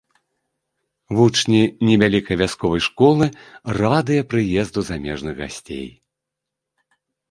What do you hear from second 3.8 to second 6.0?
радыя прыезду замежных гасцей.